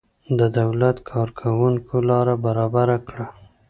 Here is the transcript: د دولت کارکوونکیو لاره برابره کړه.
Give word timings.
د 0.39 0.41
دولت 0.59 0.97
کارکوونکیو 1.11 1.99
لاره 2.09 2.35
برابره 2.45 2.97
کړه. 3.07 3.25